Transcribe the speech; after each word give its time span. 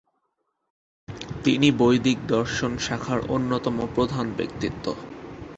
তিনি 1.43 1.67
বৈদিক 1.79 2.17
দর্শন 2.27 2.71
শাখার 2.85 3.19
অন্যতম 3.27 3.77
প্রধান 3.95 4.25
ব্যক্তিত্ব। 4.35 4.85